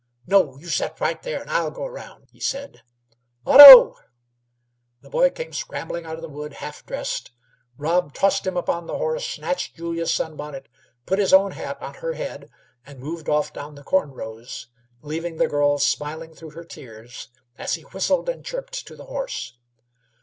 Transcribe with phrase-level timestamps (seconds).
[0.25, 2.81] "No; you set right there, and I'll go round," he said.
[3.45, 3.97] "Otto!"
[5.01, 7.29] The boy came scrambling out of the wood, half dressed.
[7.77, 10.67] Rob tossed him upon the horse, snatched Julia's sun bonnet,
[11.05, 12.49] put his own hat on her head,
[12.83, 14.69] and moved off down the corn rows,
[15.03, 17.27] leaving the girl smiling through her tears
[17.59, 19.55] as he whistled and chirped to the horse.